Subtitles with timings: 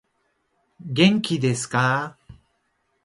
[0.83, 2.17] 元気いですか